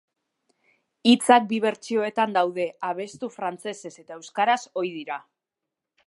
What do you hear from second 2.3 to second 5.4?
daude abestu frantsesez eta euskaraz ohi dira.